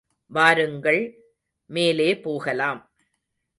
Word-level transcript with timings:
வாருங்கள், 0.31 1.01
மேலே 1.65 2.19
போகலாம். 2.19 2.81